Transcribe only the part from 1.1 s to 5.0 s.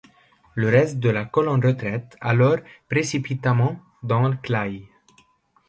la colonne retraite alors précipitamment dans Claye.